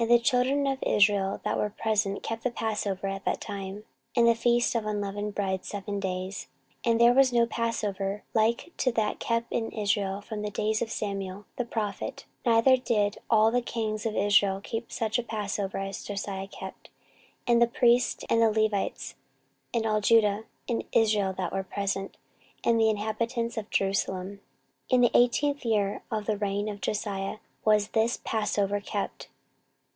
[0.00, 3.84] 14:035:017 And the children of Israel that were present kept the passover at that time,
[4.16, 6.48] and the feast of unleavened bread seven days.
[6.86, 10.80] 14:035:018 And there was no passover like to that kept in Israel from the days
[10.80, 15.76] of Samuel the prophet; neither did all the kings of Israel keep such a passover
[15.76, 16.88] as Josiah kept,
[17.46, 19.16] and the priests, and the Levites,
[19.74, 22.16] and all Judah and Israel that were present,
[22.64, 24.40] and the inhabitants of Jerusalem.
[24.88, 27.36] 14:035:019 In the eighteenth year of the reign of Josiah
[27.66, 29.28] was this passover kept.